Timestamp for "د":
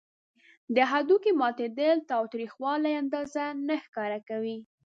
0.75-0.77, 2.01-2.07